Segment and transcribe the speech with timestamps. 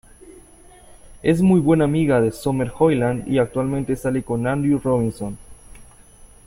[1.21, 5.37] Es muy buena amiga de Summer Hoyland y actualmente sale con Andrew Robinson.